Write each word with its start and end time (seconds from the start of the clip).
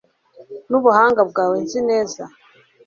Nubuhanga 0.69 1.21
bwawe 1.29 1.55
nzi 1.63 1.79
neza 1.89 2.23